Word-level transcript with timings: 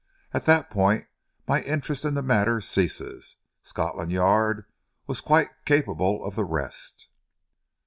At 0.33 0.45
that 0.45 0.71
point 0.71 1.05
my 1.47 1.61
interest 1.61 2.05
in 2.05 2.15
the 2.15 2.23
matter 2.23 2.59
ceases. 2.59 3.35
Scotland 3.61 4.11
Yard 4.11 4.65
was 5.05 5.21
quite 5.21 5.49
capable 5.63 6.25
of 6.25 6.33
the 6.33 6.43
rest." 6.43 7.07